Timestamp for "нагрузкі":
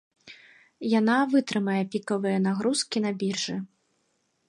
2.49-2.97